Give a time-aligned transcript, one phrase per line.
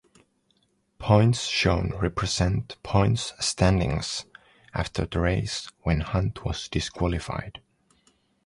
[0.97, 4.25] Points shown represent points standings
[4.73, 7.61] after the race when Hunt was disqualified.